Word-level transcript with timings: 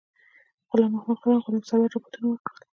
غلام 0.71 0.91
محمدخان 0.95 1.31
او 1.35 1.43
غلام 1.45 1.61
سرور 1.69 1.89
رپوټونه 1.93 2.27
ورکړل. 2.29 2.61